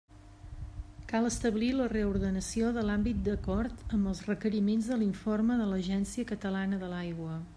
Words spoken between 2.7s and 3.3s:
de l'àmbit